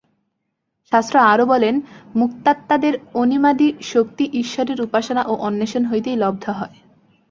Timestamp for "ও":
5.25-5.43